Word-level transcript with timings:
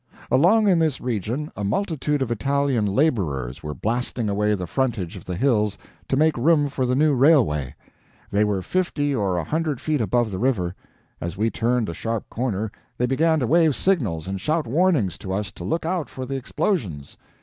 Along 0.31 0.67
in 0.67 0.79
this 0.79 0.99
region 0.99 1.51
a 1.55 1.63
multitude 1.63 2.23
of 2.23 2.31
Italian 2.31 2.87
laborers 2.87 3.61
were 3.61 3.75
blasting 3.75 4.29
away 4.29 4.55
the 4.55 4.65
frontage 4.65 5.15
of 5.15 5.25
the 5.25 5.35
hills 5.35 5.77
to 6.07 6.17
make 6.17 6.35
room 6.39 6.69
for 6.69 6.87
the 6.87 6.95
new 6.95 7.13
railway. 7.13 7.75
They 8.31 8.43
were 8.43 8.63
fifty 8.63 9.13
or 9.13 9.37
a 9.37 9.43
hundred 9.43 9.79
feet 9.79 10.01
above 10.01 10.31
the 10.31 10.39
river. 10.39 10.73
As 11.21 11.37
we 11.37 11.51
turned 11.51 11.87
a 11.87 11.93
sharp 11.93 12.31
corner 12.31 12.71
they 12.97 13.05
began 13.05 13.39
to 13.41 13.45
wave 13.45 13.75
signals 13.75 14.27
and 14.27 14.41
shout 14.41 14.65
warnings 14.65 15.19
to 15.19 15.31
us 15.33 15.51
to 15.51 15.63
look 15.63 15.85
out 15.85 16.09
for 16.09 16.25
the 16.25 16.35
explosions. 16.35 17.15